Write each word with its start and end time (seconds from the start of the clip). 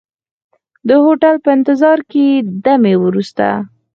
د 0.87 0.89
هوټل 1.03 1.35
په 1.43 1.49
انتظار 1.57 1.97
ځای 2.01 2.07
کې 2.11 2.25
دمې 2.65 2.93
وروسته. 3.03 3.45